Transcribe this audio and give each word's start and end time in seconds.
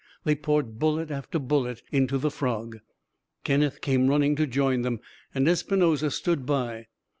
They 0.23 0.33
poured 0.33 0.79
bullet 0.79 1.11
after 1.11 1.37
bullet 1.37 1.83
into 1.91 2.17
the 2.17 2.31
frog. 2.31 2.79
Kenneth 3.43 3.81
came 3.81 4.07
running 4.07 4.35
to 4.37 4.47
join 4.47 4.81
them, 4.81 4.99
and 5.35 5.47
Espinosa 5.47 6.09
stood 6.09 6.43
by. 6.43 6.87